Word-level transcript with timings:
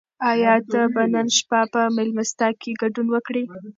آیا 0.31 0.53
ته 0.71 0.81
به 0.93 1.03
نن 1.13 1.27
شپه 1.37 1.61
په 1.73 1.81
مېلمستیا 1.95 2.49
کې 2.61 2.71
ګډون 2.81 3.07
وکړې؟ 3.11 3.43